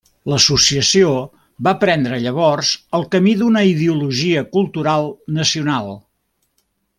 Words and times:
L'associació 0.31 1.09
va 1.67 1.73
prendre 1.83 2.17
llavors 2.23 2.71
el 3.01 3.05
camí 3.17 3.35
d'una 3.43 3.63
ideologia 3.75 4.43
cultural 4.57 5.07
nacional. 5.41 5.93